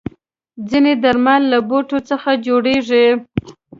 ځینې 0.69 0.93
درمل 1.03 1.41
له 1.51 1.59
بوټو 1.69 1.97
څخه 2.09 2.29
جوړېږي. 2.45 3.05